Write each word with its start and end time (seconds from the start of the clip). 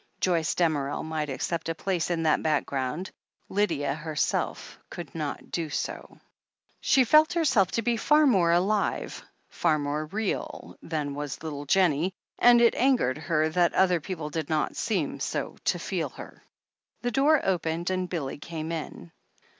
Joyce 0.19 0.55
Damerel 0.55 1.03
might 1.03 1.29
accept 1.29 1.69
a 1.69 1.75
place 1.75 2.09
in 2.09 2.23
that 2.23 2.41
back 2.41 2.65
ground— 2.65 3.11
Lydia 3.49 3.93
herself 3.93 4.79
could 4.89 5.13
not 5.13 5.51
do 5.51 5.69
so. 5.69 6.17
She 6.79 7.03
felt 7.03 7.33
herself 7.33 7.69
to 7.73 7.83
be 7.83 7.97
far 7.97 8.25
more 8.25 8.51
alive, 8.51 9.23
far 9.49 9.77
more 9.77 10.07
real, 10.07 10.75
than 10.81 11.13
was 11.13 11.43
little 11.43 11.67
Jennie, 11.67 12.15
and 12.39 12.61
it 12.61 12.73
angered 12.73 13.19
her 13.19 13.49
that 13.49 13.75
other 13.75 13.99
people 13.99 14.31
did 14.31 14.49
not 14.49 14.75
seem 14.75 15.19
so 15.19 15.57
to 15.65 15.77
feel 15.77 16.09
her. 16.09 16.41
The 17.03 17.11
door 17.11 17.39
opened, 17.45 17.91
and 17.91 18.09
Billy 18.09 18.39
came 18.39 18.71
in. 18.71 19.11